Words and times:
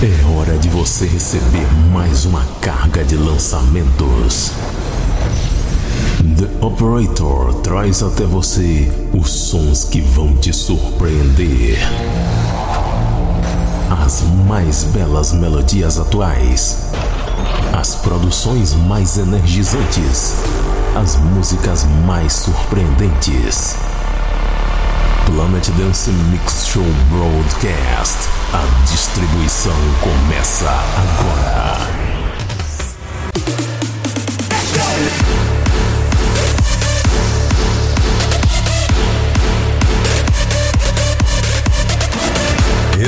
É 0.00 0.38
hora 0.38 0.56
de 0.56 0.68
você 0.68 1.06
receber 1.06 1.66
mais 1.92 2.24
uma 2.24 2.44
carga 2.60 3.02
de 3.04 3.16
lançamentos. 3.16 4.52
The 6.38 6.64
Operator 6.64 7.52
traz 7.62 8.00
até 8.00 8.24
você 8.24 8.88
os 9.12 9.28
sons 9.28 9.82
que 9.82 10.00
vão 10.00 10.36
te 10.36 10.52
surpreender. 10.52 11.78
As 13.90 14.22
mais 14.46 14.84
belas 14.84 15.32
melodias 15.32 15.98
atuais. 15.98 16.92
As 17.72 17.96
produções 17.96 18.74
mais 18.74 19.18
energizantes. 19.18 20.34
As 20.94 21.16
músicas 21.16 21.84
mais 22.06 22.34
surpreendentes. 22.34 23.87
Planet 25.30 25.68
Dance 25.76 26.10
Mix 26.30 26.66
Show 26.66 26.82
Broadcast. 27.10 28.28
A 28.52 28.64
distribuição 28.90 29.76
começa 30.00 30.70
agora. 30.96 31.78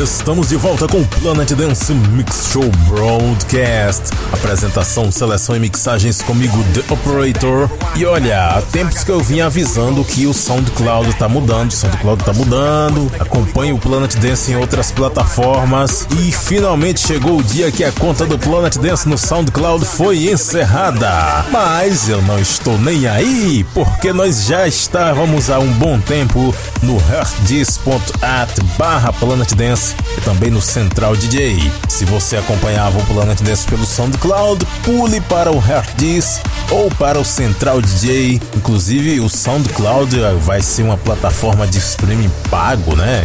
Estamos 0.03 0.49
de 0.49 0.57
volta 0.57 0.89
com 0.89 1.03
o 1.03 1.07
Planet 1.07 1.53
Dance 1.53 1.93
Mix 1.93 2.49
Show 2.51 2.65
Broadcast. 2.89 4.05
Apresentação, 4.33 5.13
seleção 5.13 5.55
e 5.55 5.59
mixagens 5.59 6.23
comigo, 6.23 6.65
The 6.73 6.91
Operator. 6.91 7.69
E 7.95 8.07
olha, 8.07 8.47
há 8.47 8.63
tempos 8.63 9.05
que 9.05 9.11
eu 9.11 9.21
vim 9.21 9.41
avisando 9.41 10.03
que 10.03 10.27
o 10.27 10.33
SoundCloud 10.33 11.13
tá 11.17 11.29
mudando, 11.29 11.69
o 11.69 11.75
SoundCloud 11.75 12.25
tá 12.25 12.33
mudando. 12.33 13.13
Acompanhe 13.21 13.75
o 13.75 13.79
Planet 13.79 14.15
Dance 14.17 14.51
em 14.51 14.57
outras 14.57 14.91
plataformas. 14.91 16.09
E 16.19 16.33
finalmente 16.33 17.01
chegou 17.01 17.39
o 17.39 17.43
dia 17.43 17.71
que 17.71 17.85
a 17.85 17.93
conta 17.93 18.25
do 18.25 18.39
Planet 18.39 18.79
Dance 18.79 19.07
no 19.07 19.19
SoundCloud 19.19 19.85
foi 19.85 20.31
encerrada. 20.31 21.45
Mas 21.51 22.09
eu 22.09 22.23
não 22.23 22.39
estou 22.39 22.79
nem 22.79 23.07
aí, 23.07 23.67
porque 23.75 24.15
nós 24.15 24.47
já 24.47 24.67
estávamos 24.67 25.51
há 25.51 25.59
um 25.59 25.71
bom 25.75 26.01
tempo 26.01 26.55
no 26.83 26.97
herdis.at 26.97 28.61
barra 28.79 29.13
Planet 29.13 29.53
Dance 29.53 29.90
e 30.17 30.21
também 30.21 30.51
no 30.51 30.61
Central 30.61 31.17
DJ. 31.17 31.59
Se 31.89 32.05
você 32.05 32.37
acompanhava 32.37 32.99
o 32.99 33.07
Planet 33.07 33.41
Dance 33.41 33.67
pelo 33.67 33.85
SoundCloud, 33.85 34.67
pule 34.83 35.21
para 35.23 35.51
o 35.51 35.57
Herdis 35.57 36.41
ou 36.71 36.91
para 36.91 37.19
o 37.19 37.25
Central 37.25 37.81
DJ. 37.81 38.41
Inclusive, 38.57 39.21
o 39.21 39.29
SoundCloud 39.29 40.17
vai 40.41 40.63
ser 40.63 40.83
uma 40.83 40.97
plataforma 40.97 41.67
de 41.67 41.79
streaming 41.79 42.31
pago, 42.51 42.97
né? 42.97 43.25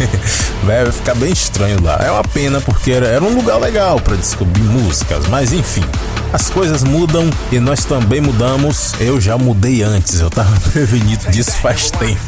vai 0.64 0.90
ficar 0.90 1.14
bem 1.14 1.32
estranho 1.32 1.82
lá. 1.82 1.98
É 2.02 2.10
uma 2.10 2.24
pena 2.24 2.60
porque 2.60 2.92
era 2.92 3.22
um 3.22 3.34
lugar 3.34 3.58
legal 3.58 4.00
para 4.00 4.16
descobrir 4.16 4.62
músicas, 4.62 5.26
mas 5.28 5.52
enfim. 5.52 5.84
As 6.32 6.48
coisas 6.48 6.84
mudam 6.84 7.28
e 7.50 7.58
nós 7.58 7.84
também 7.84 8.20
mudamos. 8.20 8.94
Eu 9.00 9.20
já 9.20 9.36
mudei 9.36 9.82
antes, 9.82 10.20
eu 10.20 10.30
tava 10.30 10.58
prevenido 10.70 11.30
disso 11.30 11.52
faz 11.52 11.90
tempo. 11.90 12.20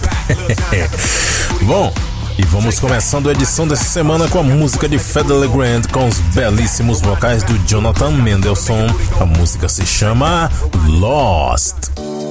Bom, 1.62 1.92
e 2.38 2.42
vamos 2.42 2.78
começando 2.78 3.28
a 3.28 3.32
edição 3.32 3.66
dessa 3.66 3.84
semana 3.84 4.28
com 4.28 4.38
a 4.38 4.42
música 4.42 4.88
de 4.88 4.98
Federer 4.98 5.48
Grant 5.50 5.90
com 5.90 6.06
os 6.08 6.18
belíssimos 6.34 7.00
vocais 7.00 7.42
do 7.42 7.58
Jonathan 7.66 8.10
Mendelssohn. 8.10 8.86
A 9.20 9.26
música 9.26 9.68
se 9.68 9.84
chama 9.84 10.50
Lost. 10.86 12.21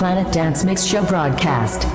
Planet 0.00 0.32
Dance 0.32 0.64
Mix 0.64 0.82
Show 0.82 1.04
broadcast. 1.04 1.89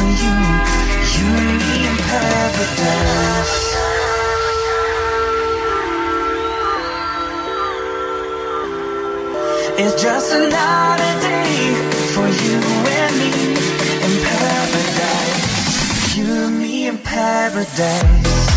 for 0.00 0.08
you. 0.24 0.36
You'll 1.14 1.58
be 1.62 1.74
in 1.90 1.96
paradise. 2.08 3.58
It's 9.82 10.02
just 10.02 10.32
another 10.32 11.12
day 11.28 11.54
for 12.12 12.28
you 12.44 12.58
and 12.98 13.12
me 13.20 13.30
in 14.06 14.14
paradise. 14.28 16.16
You 16.16 16.26
and 16.46 16.58
me 16.58 16.86
in 16.86 16.98
paradise. 16.98 18.49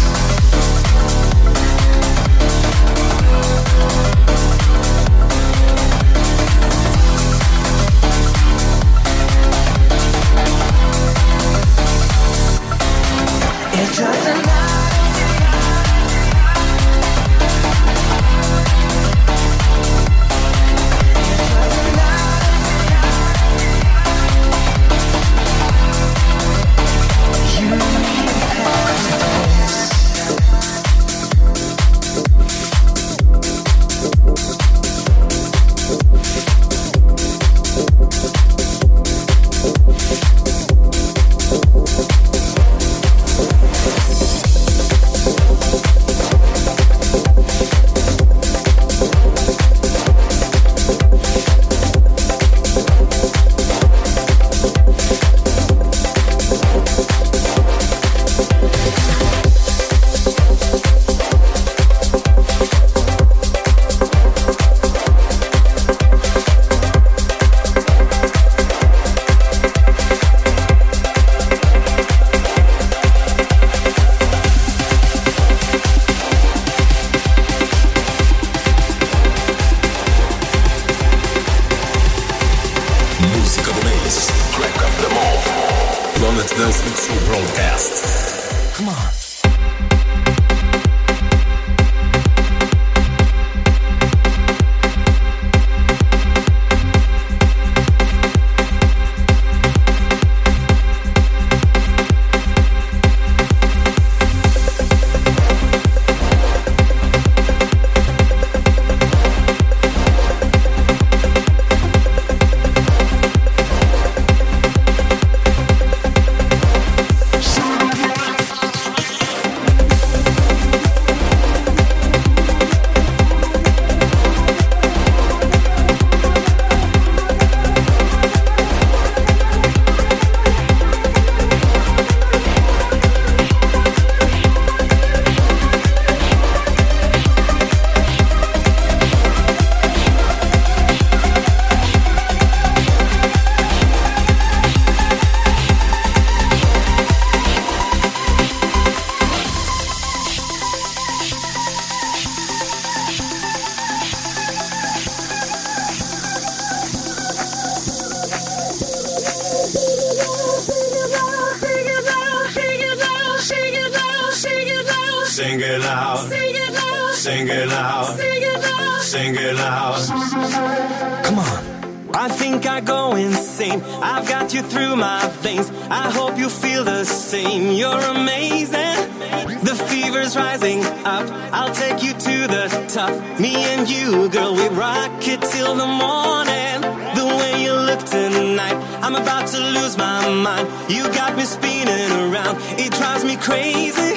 To 182.33 182.47
the 182.47 182.65
top. 182.89 183.13
Me 183.39 183.53
and 183.73 183.89
you, 183.89 184.29
girl, 184.29 184.53
we 184.55 184.67
rock 184.69 185.27
it 185.33 185.41
till 185.53 185.73
the 185.75 185.89
morning. 186.05 186.77
The 187.19 187.25
way 187.39 187.63
you 187.63 187.73
look 187.73 188.01
tonight, 188.05 188.77
I'm 189.03 189.15
about 189.15 189.47
to 189.53 189.59
lose 189.77 189.97
my 189.97 190.29
mind. 190.47 190.67
You 190.89 191.03
got 191.19 191.35
me 191.37 191.43
spinning 191.43 192.11
around. 192.25 192.55
It 192.83 192.91
drives 192.93 193.23
me 193.23 193.35
crazy. 193.37 194.13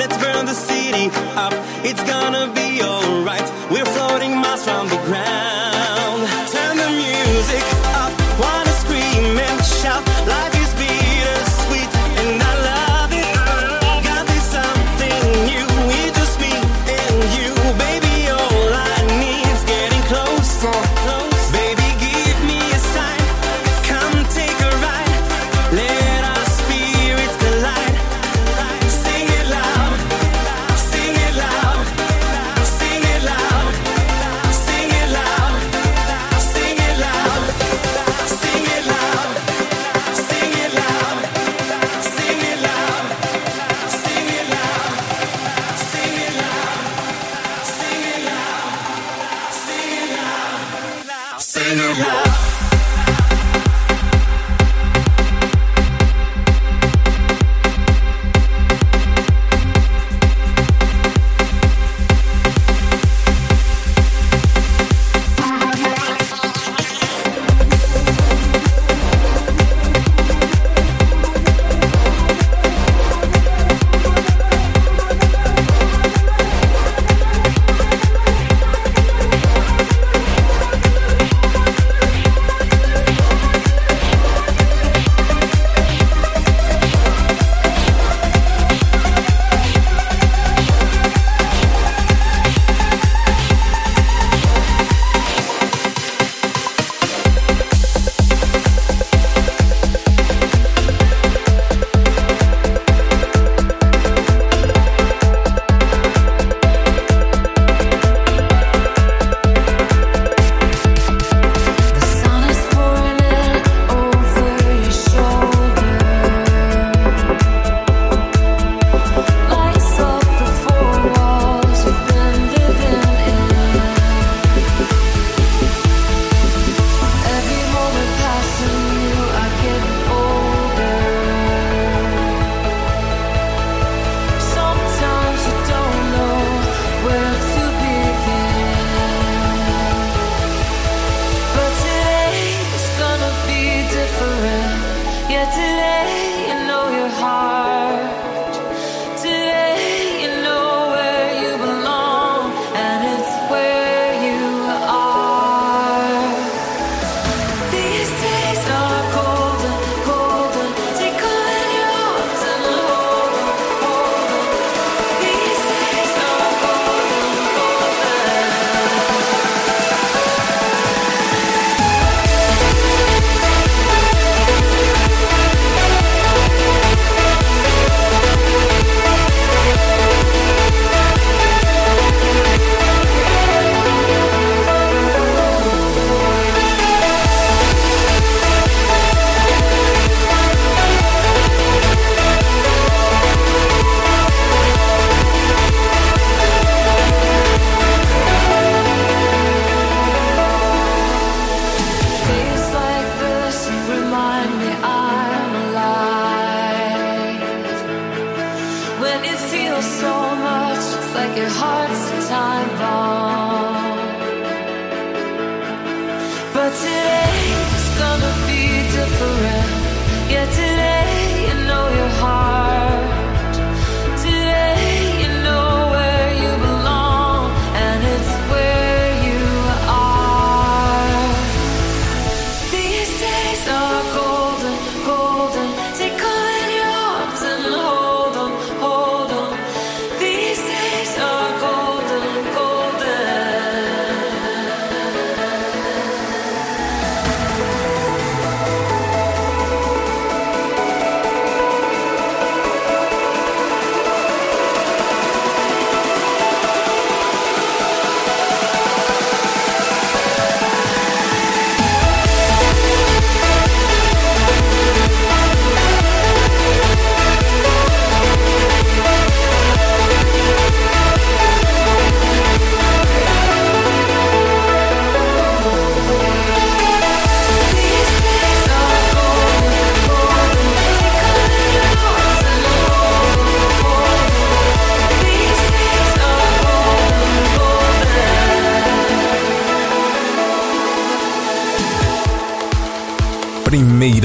Let's 0.00 0.16
burn 0.22 0.46
the 0.46 0.58
city 0.68 1.06
up. 1.36 1.54
It's 1.88 2.02
gonna 2.12 2.52
be 2.52 2.82
alright. 2.82 3.48
We're 3.70 3.90
floating 3.96 4.36
miles 4.36 4.64
from 4.64 4.88
the 4.88 5.00
ground. 5.06 5.53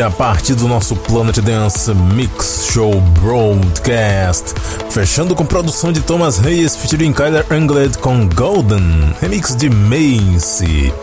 Primeira 0.10 0.12
parte 0.12 0.54
do 0.54 0.68
nosso 0.68 0.96
Planet 0.96 1.38
Dance 1.40 1.94
Mix 1.94 2.68
Show 2.72 3.00
Broadcast, 3.22 4.54
fechando 4.90 5.36
com 5.36 5.46
produção 5.46 5.92
de 5.92 6.02
Thomas 6.02 6.44
Hayes 6.46 6.76
featuring 6.76 7.14
Kyler 7.14 7.46
Angled 7.50 7.98
com 8.00 8.28
Golden, 8.28 9.14
remix 9.22 9.56
de 9.56 9.70
Macy. 9.70 10.94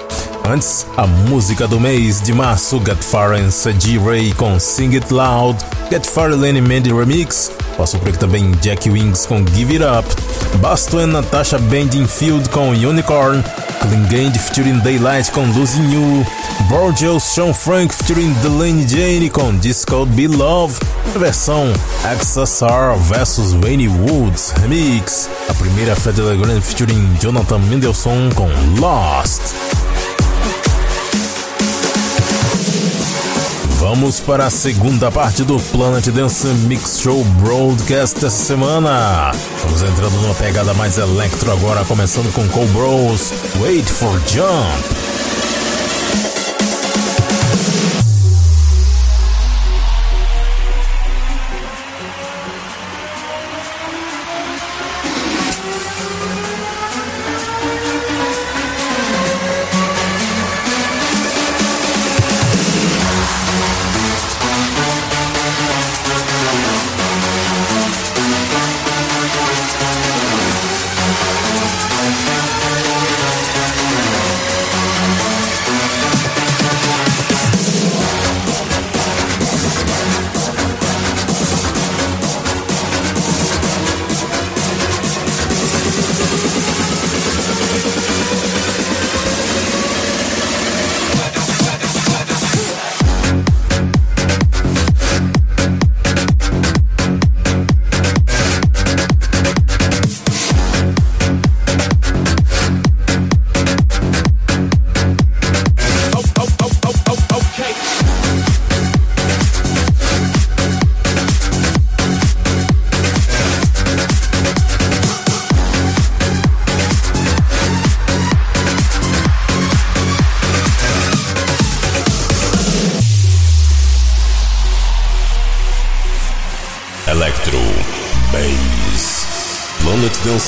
Antes, 0.49 0.87
a 0.97 1.07
música 1.07 1.66
do 1.66 1.81
mês 1.81 2.21
de 2.21 2.33
março, 2.33 2.81
Get 2.85 3.03
Far 3.03 3.33
and 3.33 3.51
G. 3.51 3.99
Ray 3.99 4.33
com 4.33 4.59
Sing 4.61 4.95
It 4.95 5.12
Loud, 5.12 5.59
Get 5.90 6.07
Far 6.07 6.31
Lenny 6.31 6.61
Mandy 6.61 6.92
Remix, 6.92 7.51
posso 7.77 7.99
por 7.99 8.09
aqui 8.09 8.19
também 8.19 8.53
Jack 8.62 8.88
Wings 8.88 9.27
com 9.27 9.45
Give 9.55 9.77
It 9.77 9.85
Up, 9.85 10.09
Basto 10.59 10.99
and 10.99 11.09
Natasha 11.09 11.59
Bendingfield 11.59 12.49
com 12.51 12.71
Unicorn, 12.71 13.42
Klingend 13.81 14.38
featuring 14.38 14.79
Daylight 14.81 15.31
com 15.33 15.42
Losing 15.47 15.92
You, 15.92 16.27
Borgel 16.68 17.20
Sean 17.20 17.55
Frank 17.55 17.94
featuring 17.94 18.33
Delaney 18.42 18.87
Jane 18.88 19.31
com 19.31 19.57
Disco 19.57 20.05
Be 20.05 20.26
Love, 20.26 20.74
versão 21.16 21.72
XSR 22.20 22.98
vs 22.98 23.55
Wayne 23.62 23.88
Woods 23.88 24.52
Remix, 24.61 25.31
a 25.48 25.55
primeira 25.55 25.94
Fred 25.94 26.20
Legrand 26.20 26.61
featuring 26.61 27.14
Jonathan 27.20 27.59
Mendelssohn 27.59 28.31
com 28.35 28.48
Lost. 28.81 29.42
Vamos 33.79 34.18
para 34.18 34.46
a 34.46 34.50
segunda 34.50 35.12
parte 35.12 35.44
do 35.44 35.61
Planet 35.61 36.09
Dance 36.09 36.48
Mix 36.48 36.98
Show 37.00 37.22
Broadcast 37.40 38.18
dessa 38.18 38.44
semana. 38.44 39.31
Vamos 39.62 39.83
entrando 39.83 40.20
numa 40.20 40.35
pegada 40.35 40.74
mais 40.74 40.98
electro 40.98 41.52
agora, 41.52 41.85
começando 41.85 42.33
com 42.33 42.46
Cole 42.48 42.66
Bros. 42.68 43.33
Wait 43.61 43.88
for 43.88 44.20
Jump. 44.26 44.96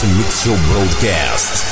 Mix 0.06 0.44
Broadcast. 0.68 1.67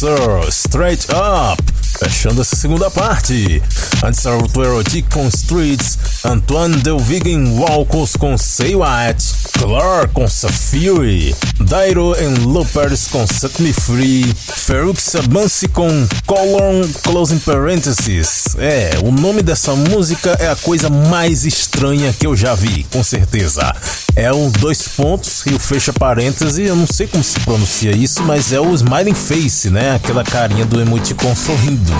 Dancer, 0.00 0.50
Straight 0.50 1.06
Up. 1.12 1.62
Fechando 1.98 2.40
essa 2.40 2.56
segunda 2.56 2.90
parte. 2.90 3.62
Antes 4.02 4.24
Arthur 4.24 4.64
Erotic 4.64 5.06
com 5.12 5.28
Streets, 5.28 5.98
Antoine 6.24 6.76
Delviguen 6.76 7.58
Walcos 7.58 8.14
com 8.14 8.36
Say 8.36 8.74
What, 8.74 9.24
Clark 9.52 10.12
com 10.12 10.28
Safiri, 10.28 11.34
Dairo 11.60 12.12
and 12.12 12.44
Lopers 12.44 13.08
com 13.08 13.26
Set 13.26 13.60
Me 13.62 13.72
Free, 13.72 14.24
Feruk 14.34 15.00
Sabansi 15.00 15.68
com 15.68 15.88
Colon 16.26 16.82
Closing 17.02 17.38
Parentheses. 17.38 18.54
É, 18.58 18.98
o 19.02 19.10
nome 19.10 19.40
dessa 19.40 19.74
música 19.74 20.36
é 20.38 20.48
a 20.48 20.56
coisa 20.56 20.90
mais 20.90 21.46
estranha 21.46 22.12
que 22.12 22.26
eu 22.26 22.36
já 22.36 22.54
vi, 22.54 22.84
com 22.92 23.02
certeza. 23.02 23.74
É 24.14 24.30
um 24.32 24.50
dois 24.50 24.88
pontos 24.88 25.46
e 25.46 25.54
o 25.54 25.58
fecha 25.58 25.92
parêntese, 25.92 26.64
eu 26.64 26.76
não 26.76 26.86
sei 26.86 27.06
como 27.06 27.24
se 27.24 27.40
pronuncia 27.40 27.92
isso, 27.92 28.22
mas 28.24 28.52
é 28.52 28.60
o 28.60 28.74
Smiling 28.74 29.14
Face, 29.14 29.70
né? 29.70 29.94
Aquela 29.94 30.24
carinha 30.24 30.66
do 30.66 30.80
emoticon 30.80 31.34
sorrindo. 31.34 31.92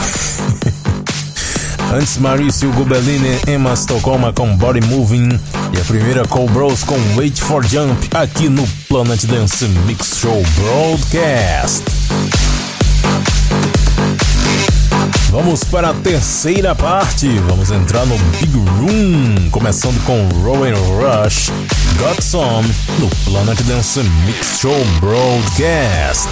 Antes 1.92 2.18
Maurício 2.18 2.70
Gubelini, 2.72 3.40
Emma 3.48 3.74
Stokoma 3.74 4.32
com 4.32 4.56
Body 4.56 4.80
Moving 4.86 5.28
e 5.72 5.80
a 5.80 5.84
primeira 5.84 6.26
Cole 6.26 6.48
Bros 6.50 6.84
com 6.84 6.96
Wait 7.16 7.40
for 7.40 7.66
Jump 7.66 8.08
aqui 8.14 8.48
no 8.48 8.64
Planet 8.88 9.24
Dance 9.26 9.64
Mix 9.86 10.18
Show 10.20 10.40
Broadcast. 10.56 11.82
Vamos 15.30 15.62
para 15.62 15.90
a 15.90 15.94
terceira 15.94 16.74
parte. 16.74 17.28
Vamos 17.48 17.70
entrar 17.70 18.04
no 18.04 18.18
Big 18.40 18.52
Room, 18.52 19.48
começando 19.50 20.04
com 20.04 20.26
Rowan 20.42 20.74
Rush, 20.74 21.50
Got 21.98 22.20
Some, 22.20 22.68
no 22.98 23.08
Planet 23.24 23.60
Dance 23.62 24.00
Mix 24.26 24.58
Show 24.58 24.84
Broadcast. 25.00 26.28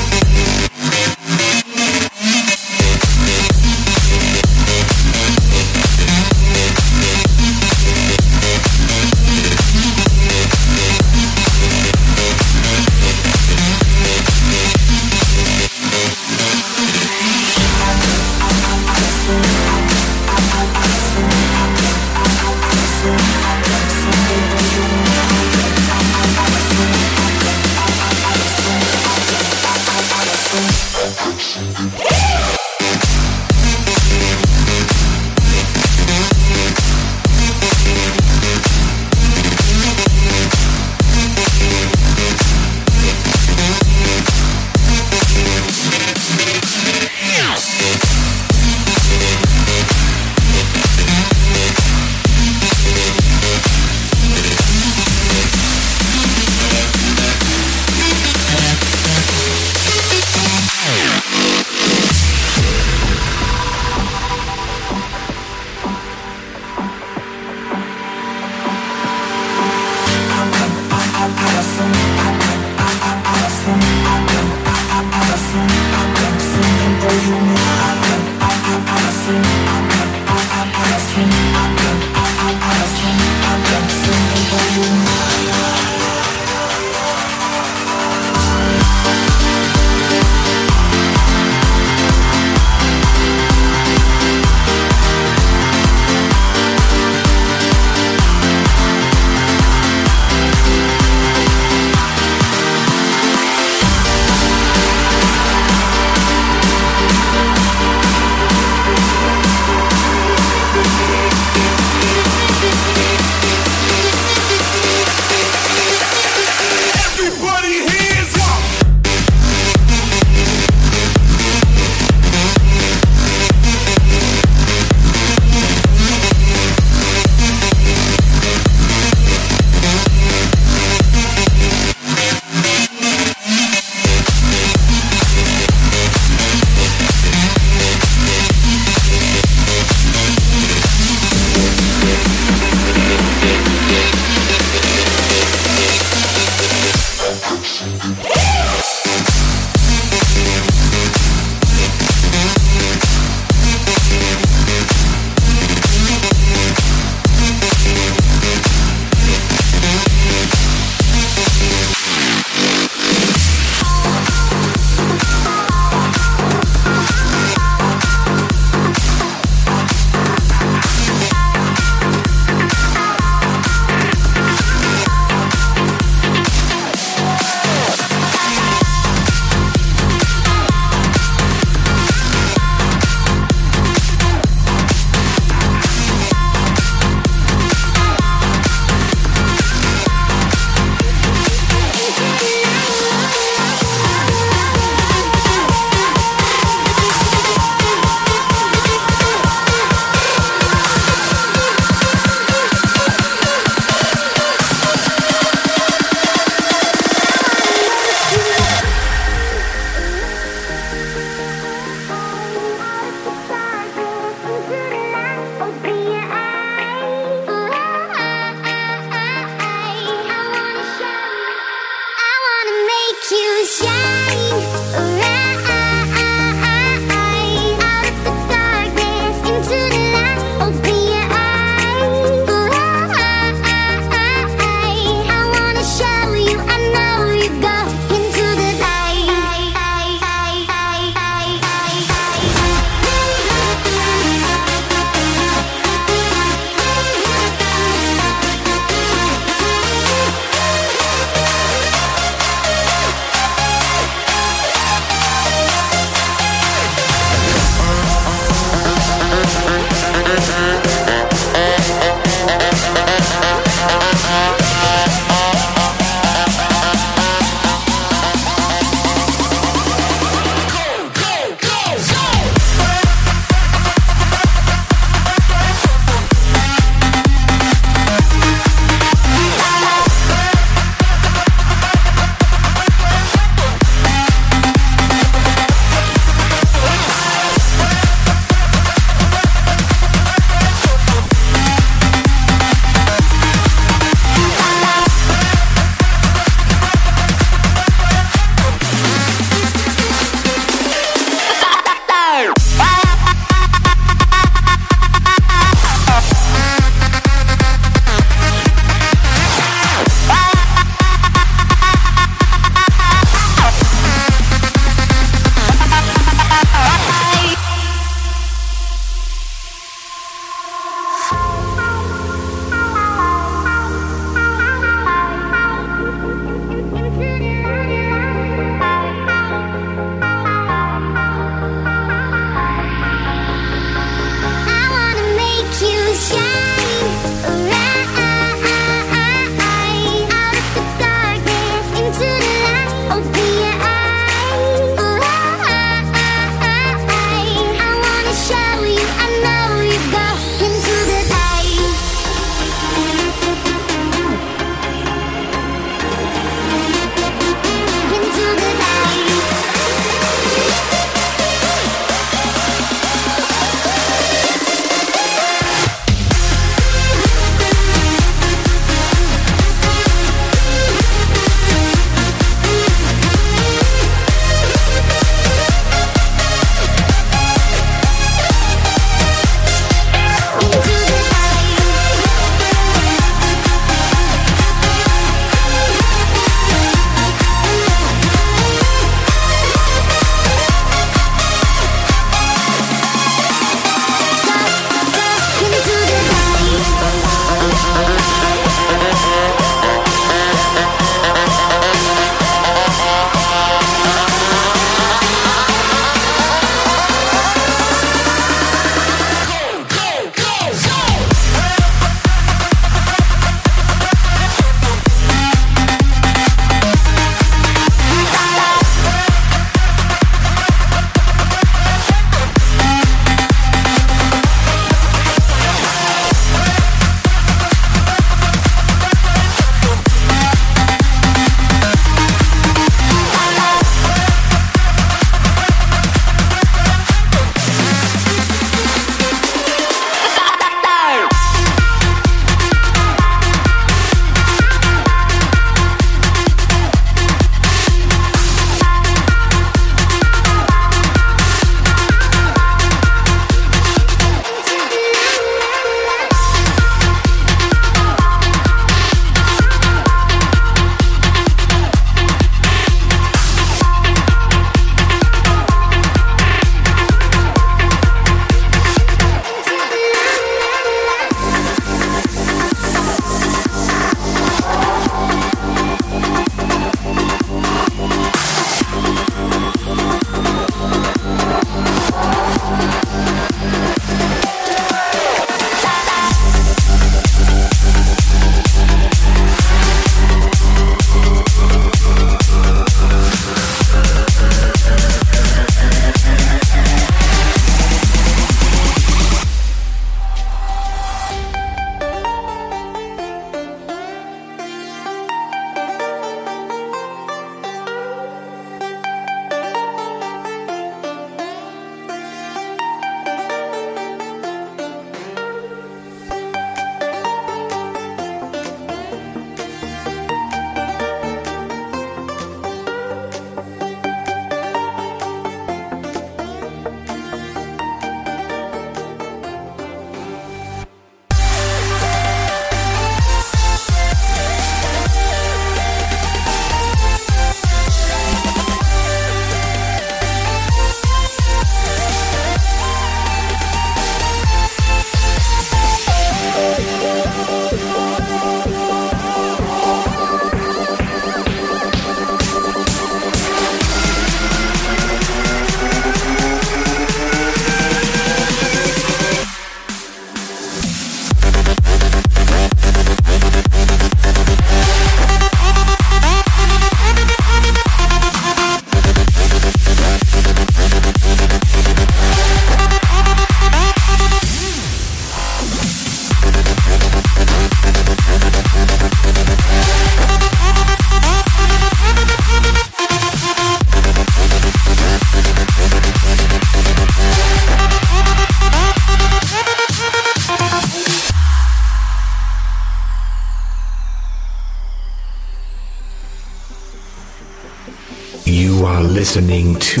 Listening 599.28 599.74
to 599.78 600.00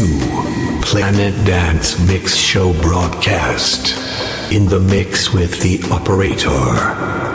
Planet 0.80 1.34
Dance 1.44 1.98
Mix 2.08 2.34
Show 2.34 2.72
broadcast. 2.80 3.94
In 4.50 4.64
the 4.64 4.80
mix 4.80 5.34
with 5.34 5.60
the 5.60 5.82
operator. 5.92 7.27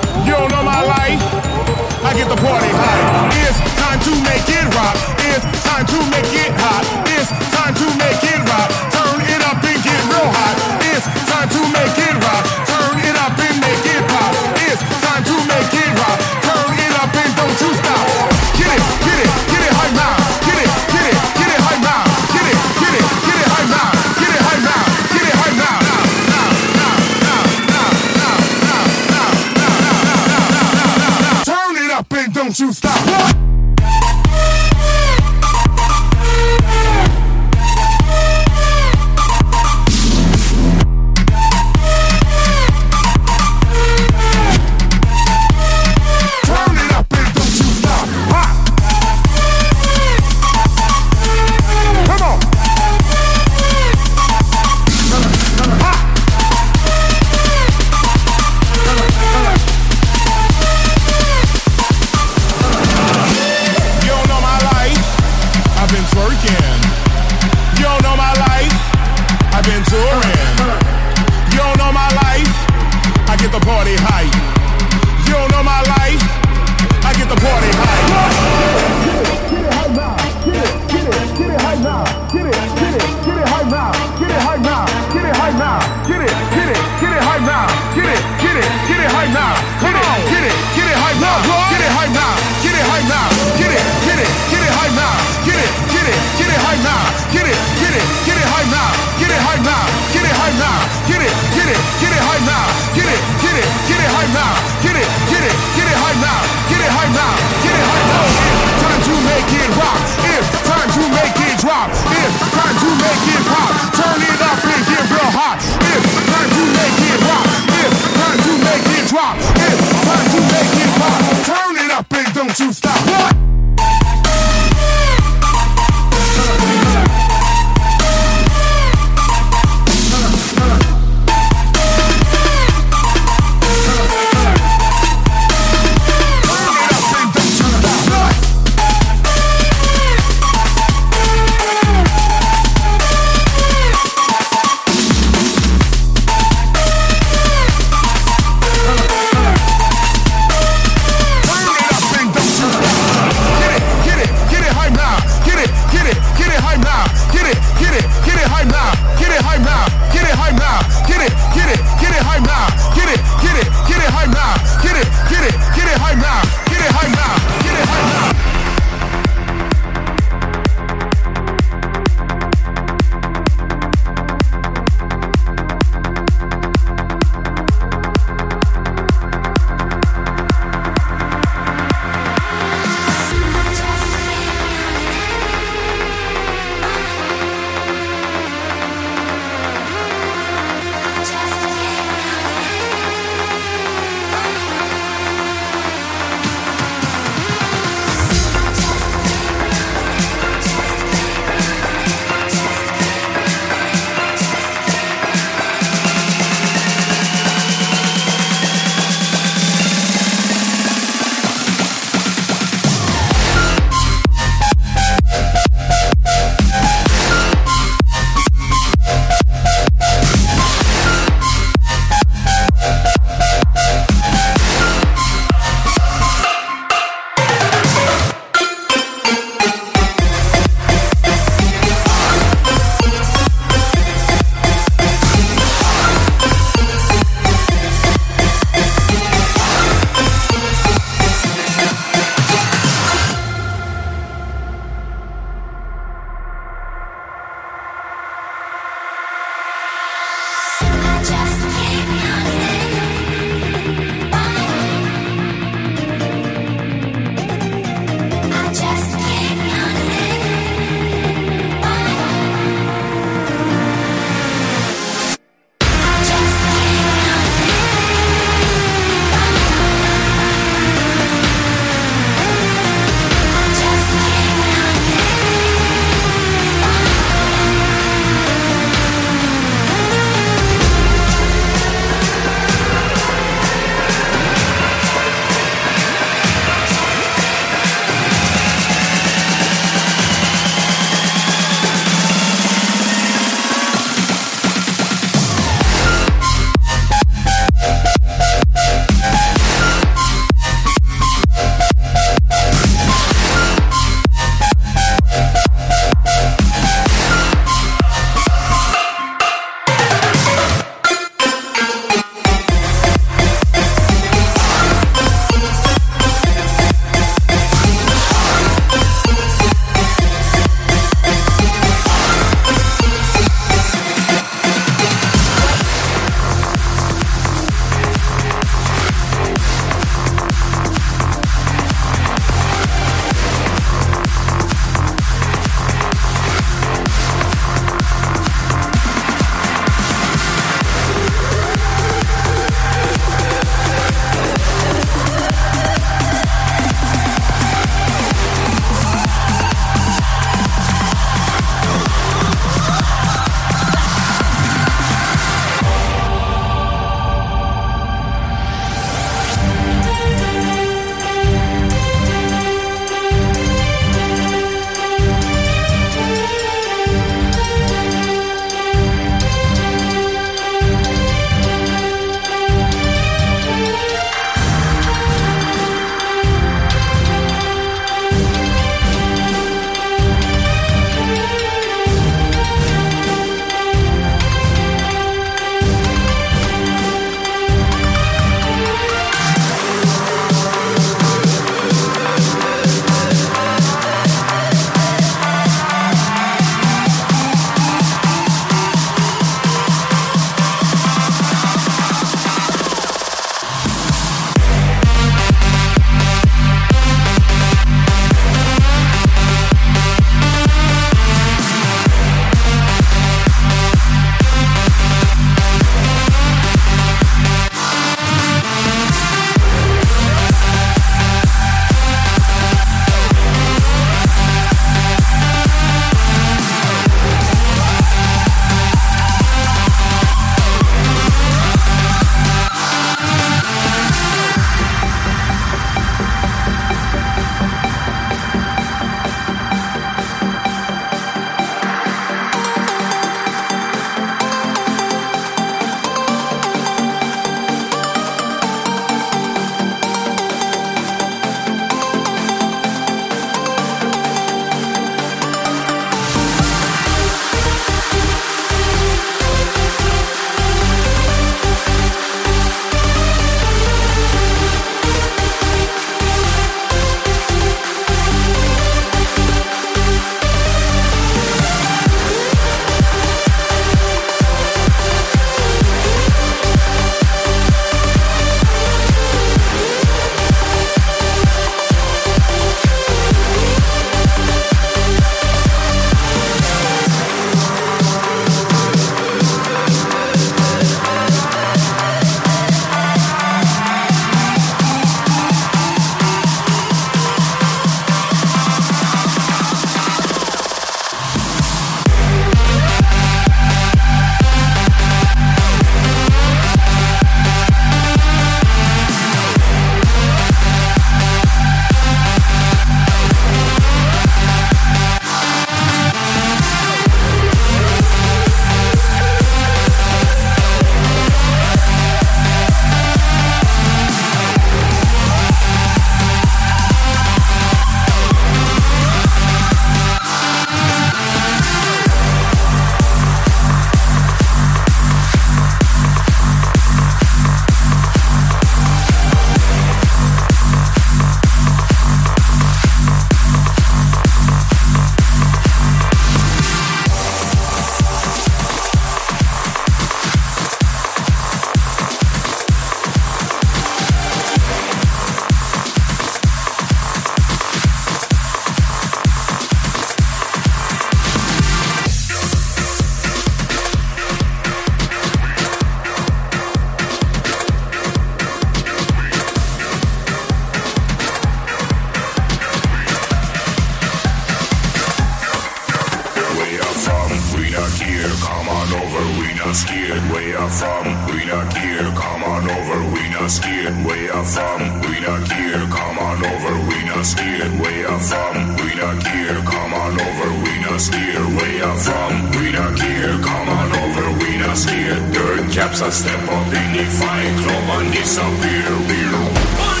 From? 580.71 581.05
We 581.27 581.45
not 581.45 581.67
here, 581.75 582.07
come 582.15 582.43
on 582.43 582.63
over, 582.69 582.99
we 583.13 583.23
not 583.29 583.49
scared, 583.51 583.95
where 584.05 584.23
you 584.29 584.43
from? 584.43 584.79
We 585.01 585.19
not 585.19 585.43
here, 585.51 585.83
come 585.91 586.17
on 586.19 586.39
over, 586.45 586.73
we 586.87 586.97
not 587.05 587.25
scared, 587.25 587.73
where 587.79 587.99
you 588.07 588.19
from? 588.19 588.55
We 588.79 588.89
not 588.95 589.19
here, 589.27 589.59
come 589.67 589.93
on 589.93 590.13
over, 590.19 590.49
we 590.63 590.73
not 590.81 590.99
scared, 591.01 591.47
where 591.55 591.75
you 591.81 591.93
from? 592.05 592.31
We 592.55 592.71
not 592.71 592.99
here, 592.99 593.35
come 593.43 593.69
on 593.69 593.89
over, 594.03 594.25
we 594.39 594.57
not 594.57 594.77
scared. 594.77 595.33
Dirt 595.33 595.71
caps, 595.71 596.01
I 596.01 596.09
step 596.09 596.43
up 596.47 596.67
in 596.67 596.89
the 596.97 597.05
fight, 597.19 597.53
club 597.63 597.87
and 597.99 598.13
disappear, 598.13 598.91
beer. 599.07 600.00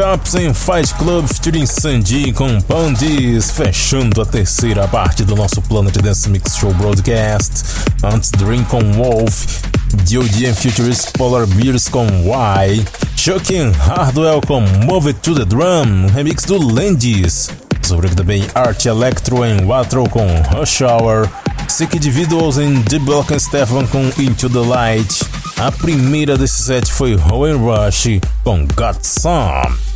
Cups 0.00 0.34
em 0.34 0.54
Fight 0.54 0.94
Club 0.94 1.26
featuring 1.26 1.66
Sandy 1.66 2.32
com 2.32 2.58
Pandis, 2.62 3.50
fechando 3.50 4.22
a 4.22 4.24
terceira 4.24 4.88
parte 4.88 5.24
do 5.24 5.36
nosso 5.36 5.60
Planet 5.60 5.94
Dance 5.98 6.26
Mix 6.30 6.56
Show 6.56 6.72
Broadcast. 6.72 7.64
Antes 8.02 8.30
Dream 8.30 8.64
com 8.64 8.80
Wolf, 8.94 9.60
D.O.D. 10.04 10.54
Futurist 10.54 11.12
Polar 11.18 11.46
Bears 11.46 11.86
com 11.90 12.06
Y, 12.06 12.84
Chucking 13.14 13.72
Hardwell 13.72 14.40
com 14.40 14.62
Move 14.86 15.08
It 15.08 15.20
to 15.20 15.34
the 15.34 15.44
Drum, 15.44 16.06
remix 16.14 16.44
do 16.44 16.56
Landis. 16.56 17.50
Sobre 17.82 18.08
também 18.08 18.46
Art 18.54 18.86
Electro 18.86 19.44
em 19.44 19.66
Watro 19.66 20.08
com 20.08 20.26
Rush 20.54 20.80
Hour, 20.80 21.28
Sick 21.68 21.98
Individuals 21.98 22.56
em 22.56 22.82
The 22.84 22.98
Block 23.00 23.34
and 23.34 23.38
Stefan 23.38 23.86
com 23.86 24.10
Into 24.18 24.48
the 24.48 24.66
Light. 24.66 25.26
A 25.58 25.70
primeira 25.70 26.38
desse 26.38 26.62
set 26.62 26.90
foi 26.90 27.16
Rowan 27.16 27.58
Rush 27.58 28.18
com 28.42 28.66
Got 28.74 29.00
Some. 29.02 29.89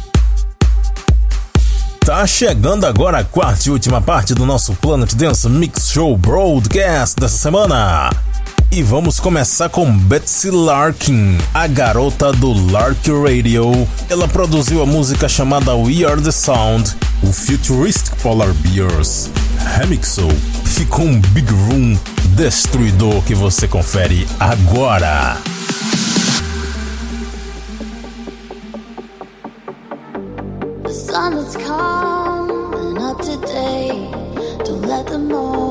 Tá 2.15 2.28
chegando 2.28 2.86
agora 2.86 3.19
a 3.19 3.24
quarta 3.24 3.69
e 3.69 3.73
última 3.73 4.01
parte 4.01 4.35
do 4.35 4.47
nosso 4.47 4.73
Planet 4.74 5.12
Dance 5.15 5.49
Mix 5.49 5.91
Show 5.91 6.16
Broadcast 6.16 7.16
dessa 7.19 7.36
semana. 7.36 8.09
E 8.70 8.85
vamos 8.85 9.19
começar 9.19 9.69
com 9.69 9.91
Betsy 9.93 10.49
Larkin, 10.49 11.36
a 11.53 11.66
garota 11.66 12.32
do 12.32 12.53
Lark 12.70 13.09
Radio. 13.09 13.66
Ela 14.09 14.28
produziu 14.28 14.81
a 14.81 14.86
música 14.86 15.28
chamada 15.28 15.74
We 15.74 16.05
Are 16.05 16.23
the 16.23 16.31
Sound, 16.31 16.95
o 17.20 17.32
Futuristic 17.32 18.15
Polar 18.23 18.55
Bears. 18.55 19.28
Remixou. 19.77 20.31
Ficou 20.65 21.07
um 21.07 21.20
Big 21.20 21.53
Room 21.53 21.99
destruidor 22.36 23.23
que 23.23 23.35
você 23.35 23.66
confere 23.66 24.24
agora. 24.39 25.36
Sun 31.15 31.36
that's 31.36 31.57
coming 31.57 32.99
up 32.99 33.16
today. 33.20 34.11
Don't 34.65 34.82
let 34.82 35.07
the 35.07 35.20
moment 35.20 35.64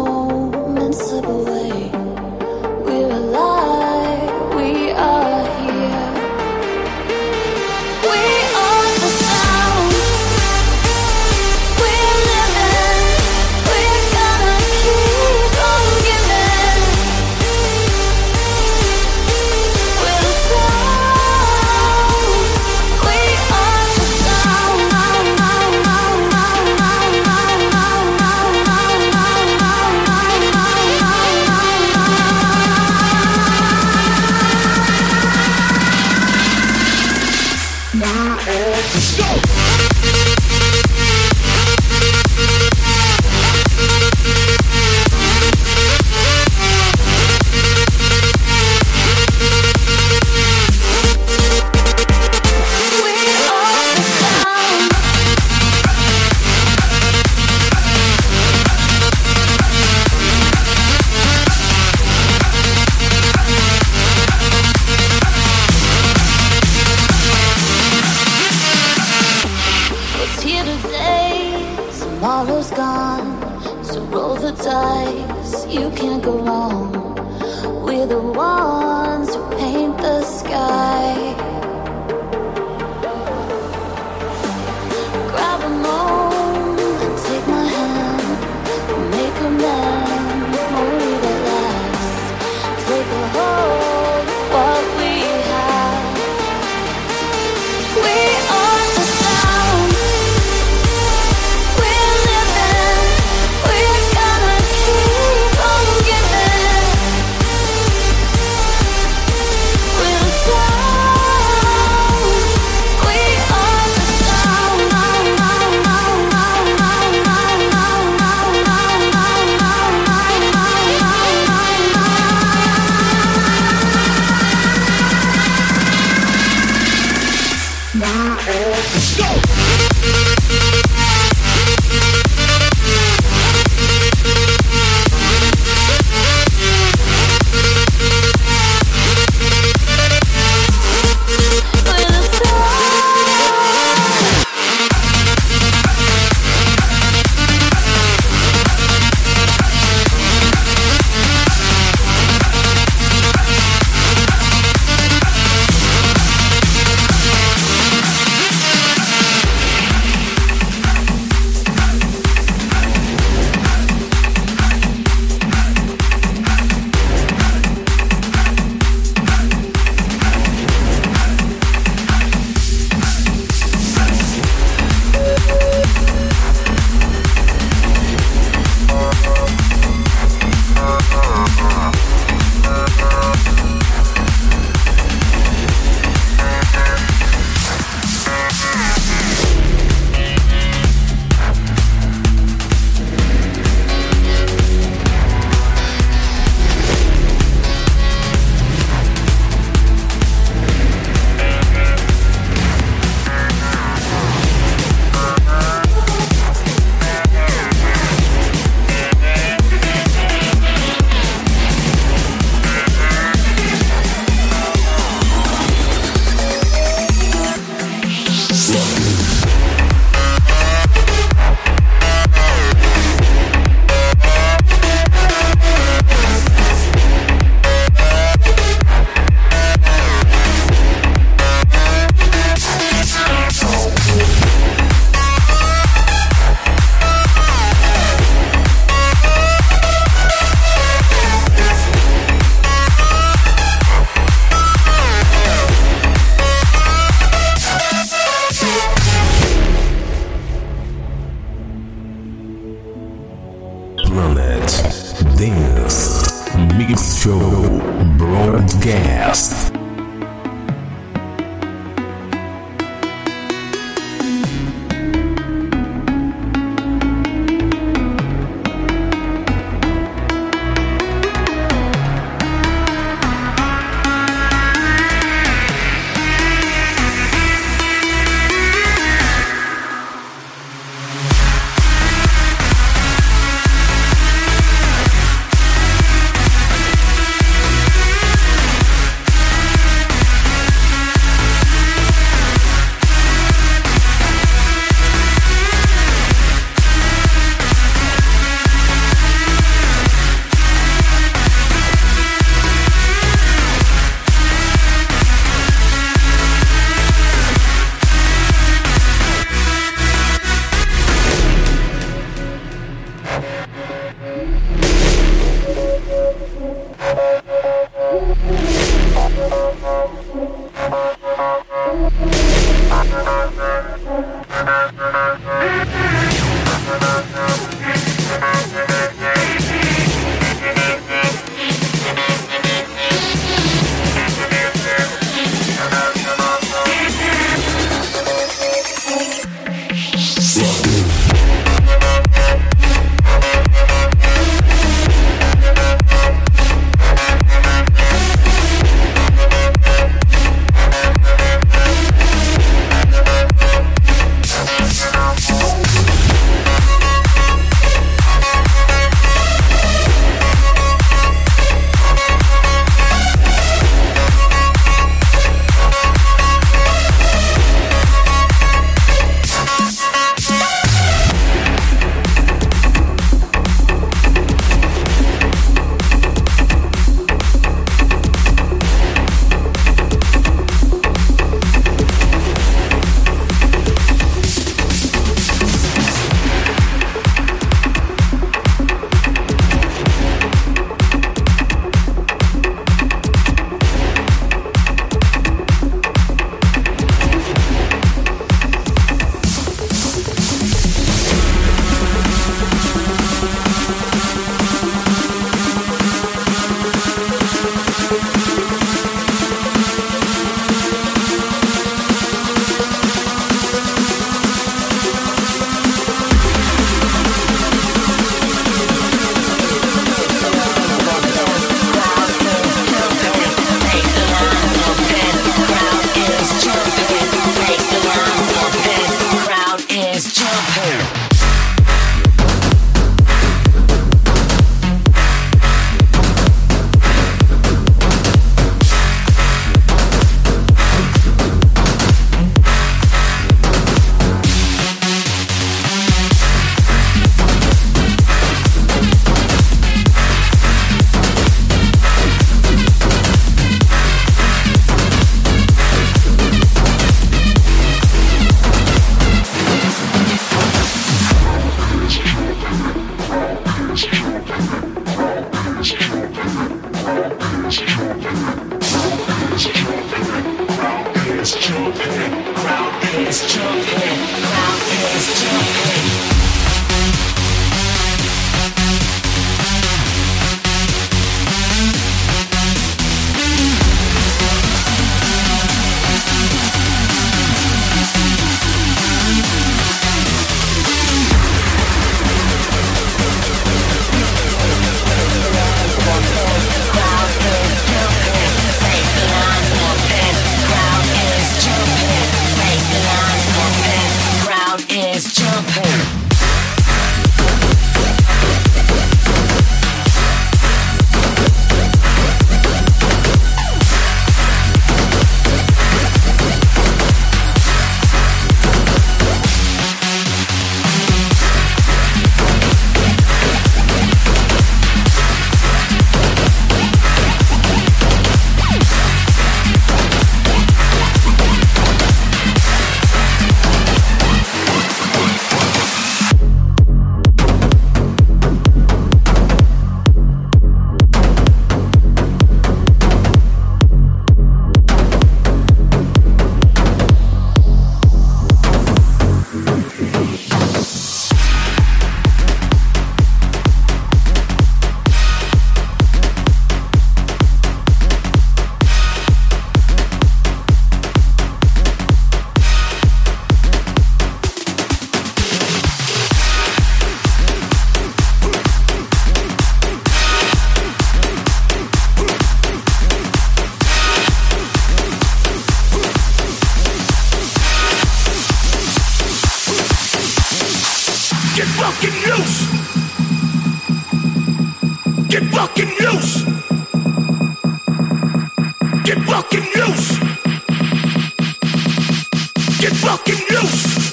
Get 592.84 592.98
fucking 592.98 593.40
loose. 593.50 594.12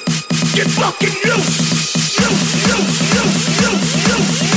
Get 0.55 0.69
fucking 0.71 1.09
loose. 1.25 2.21
Loose, 2.21 2.69
loose, 2.69 3.15
loose, 3.17 3.67
loose, 3.67 4.09
loose. 4.09 4.50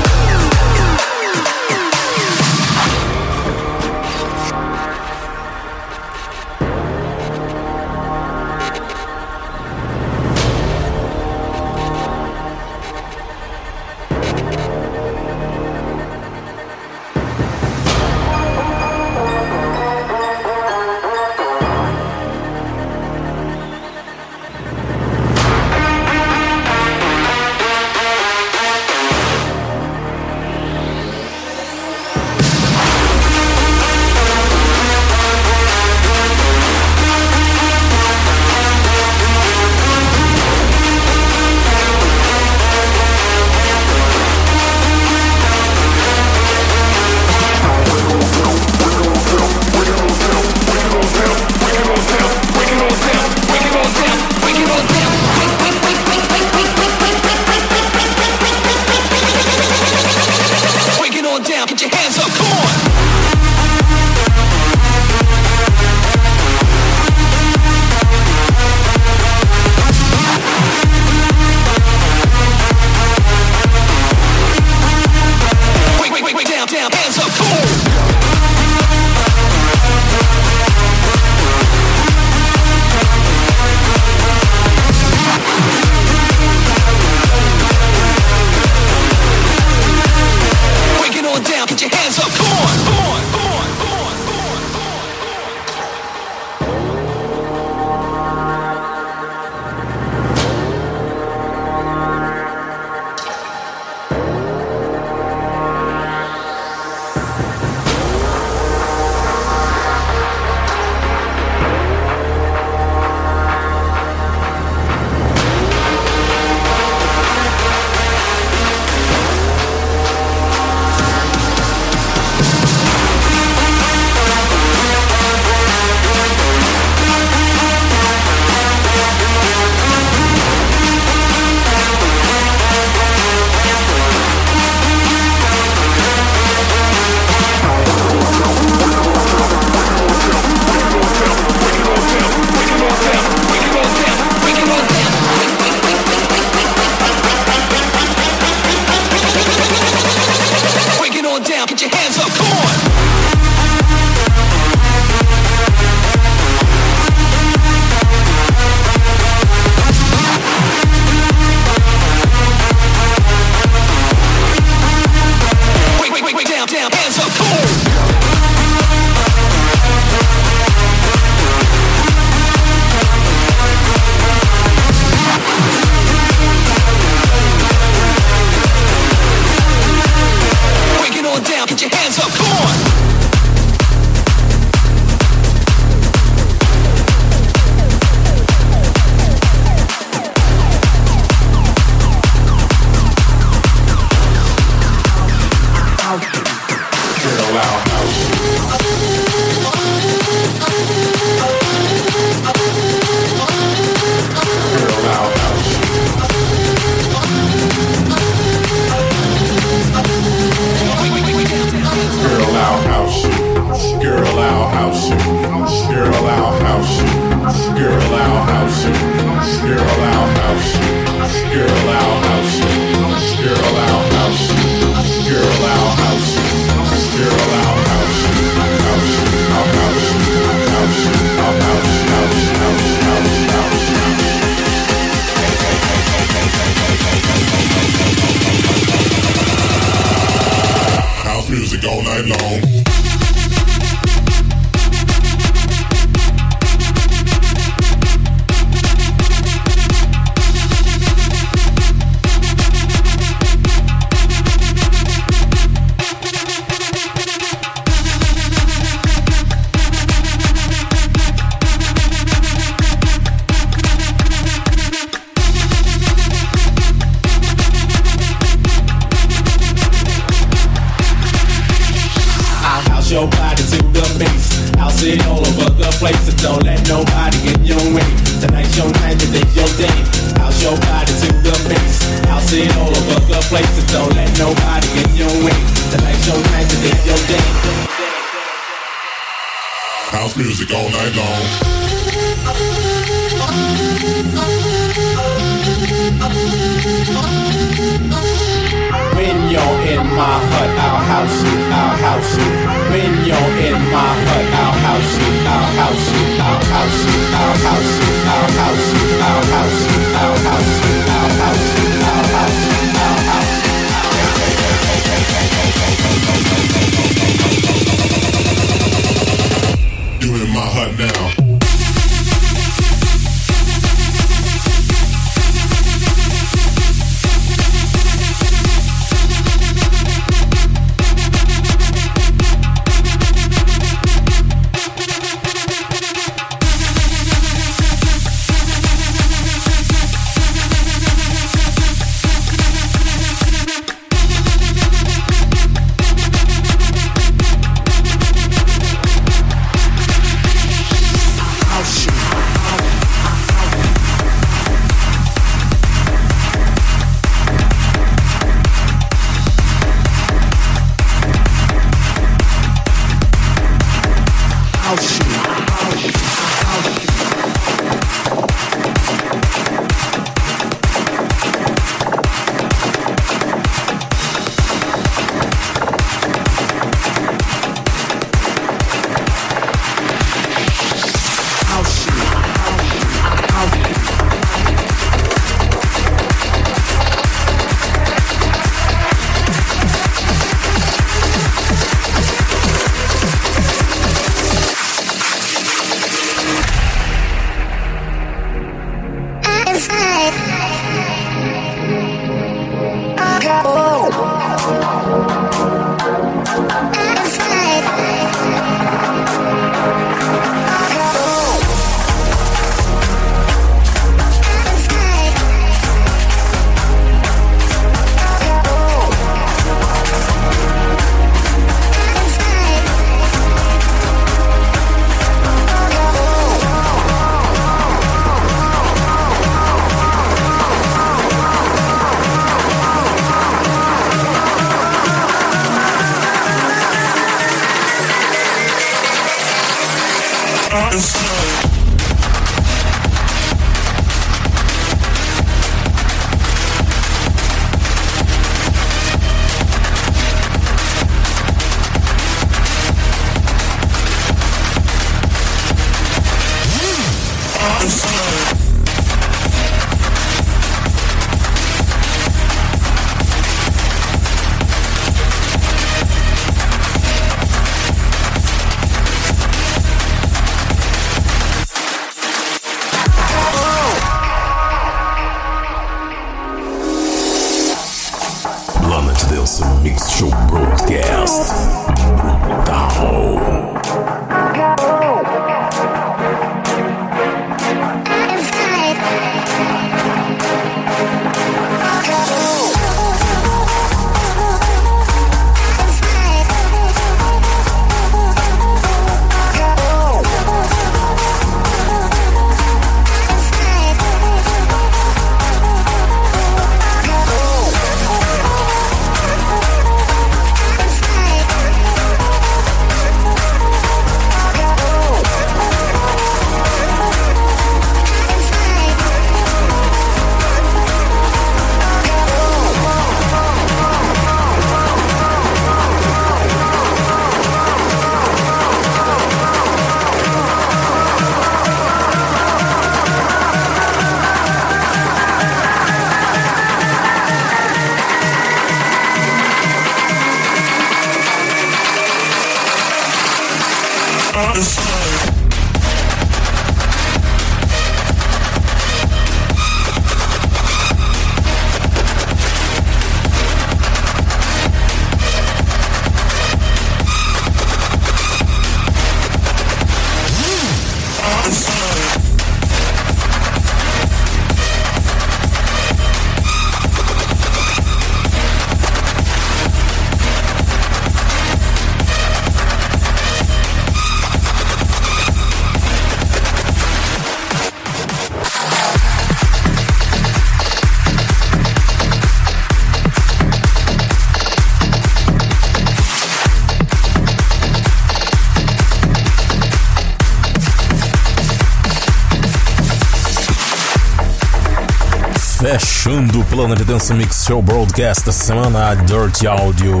Planet 596.50 596.82
Dance 596.84 597.12
Mix 597.12 597.44
Show 597.44 597.60
Broadcast 597.60 598.24
da 598.24 598.32
semana, 598.32 598.94
Dirty 598.94 599.46
Audio 599.46 600.00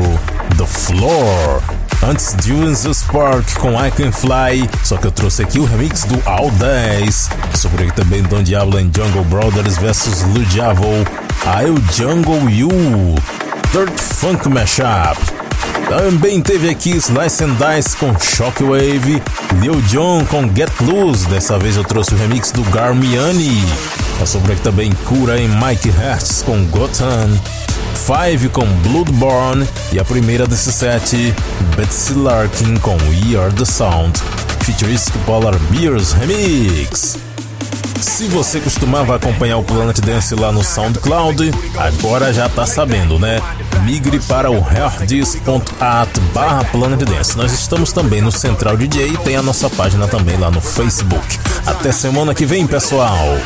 The 0.56 0.66
Floor. 0.66 1.62
Antes, 2.02 2.34
Dunes 2.34 2.86
Spark 2.92 3.54
com 3.58 3.72
I 3.72 3.90
Can 3.90 4.12
Fly, 4.12 4.68
só 4.82 4.96
que 4.96 5.06
eu 5.06 5.12
trouxe 5.12 5.42
aqui 5.42 5.58
o 5.58 5.64
remix 5.64 6.04
do 6.04 6.20
All 6.26 6.50
10. 6.52 7.30
Sobre 7.54 7.84
aqui 7.84 7.94
também 7.94 8.22
Don 8.22 8.42
Diablo 8.42 8.78
and 8.78 8.90
Jungle 8.94 9.24
Brothers 9.24 9.76
vs 9.76 10.22
Lujavo, 10.34 10.86
I'll 11.44 11.76
Jungle 11.94 12.48
You, 12.48 12.70
Dirt 13.72 13.98
Funk 13.98 14.48
Mashup. 14.48 15.20
Também 15.88 16.40
teve 16.40 16.70
aqui 16.70 16.90
Slice 16.96 17.44
and 17.44 17.56
Dice 17.56 17.96
com 17.96 18.18
Shockwave, 18.18 19.22
Lil 19.60 19.80
Jon 19.82 20.24
com 20.26 20.48
Get 20.54 20.72
Loose, 20.80 21.26
dessa 21.28 21.58
vez 21.58 21.76
eu 21.76 21.84
trouxe 21.84 22.14
o 22.14 22.18
remix 22.18 22.50
do 22.52 22.62
Garmiani. 22.64 23.64
Passou 24.18 24.40
por 24.40 24.52
aqui 24.52 24.60
também 24.60 24.92
Cura 25.04 25.38
em 25.40 25.48
Mike 25.48 25.90
Hertz 25.90 26.42
com 26.42 26.64
Gotham, 26.66 27.30
Five 27.94 28.48
com 28.48 28.66
Bloodborne 28.82 29.66
e 29.92 29.98
a 29.98 30.04
primeira 30.04 30.46
desse 30.46 30.72
set, 30.72 31.34
Betsy 31.76 32.14
Larkin 32.14 32.76
com 32.78 32.96
We 32.96 33.38
Are 33.38 33.52
The 33.54 33.64
Sound, 33.64 34.18
Futuristic 34.64 35.14
Polar 35.24 35.56
Beers 35.70 36.12
Remix. 36.12 37.16
Se 38.00 38.28
você 38.28 38.60
costumava 38.60 39.16
acompanhar 39.16 39.58
o 39.58 39.64
Planet 39.64 39.98
Dance 40.00 40.34
lá 40.34 40.52
no 40.52 40.62
SoundCloud, 40.62 41.50
agora 41.76 42.32
já 42.32 42.48
tá 42.48 42.64
sabendo, 42.64 43.18
né? 43.18 43.40
Migre 43.84 44.20
para 44.20 44.50
o 44.50 44.56
herdis.at 44.56 46.18
barra 46.32 46.64
Planet 46.64 47.00
Dance. 47.00 47.36
Nós 47.36 47.52
estamos 47.52 47.92
também 47.92 48.20
no 48.20 48.30
Central 48.30 48.76
DJ 48.76 49.08
e 49.08 49.16
tem 49.18 49.36
a 49.36 49.42
nossa 49.42 49.68
página 49.70 50.06
também 50.06 50.36
lá 50.36 50.50
no 50.50 50.60
Facebook. 50.60 51.38
Até 51.66 51.90
semana 51.90 52.34
que 52.34 52.46
vem, 52.46 52.66
pessoal! 52.66 53.38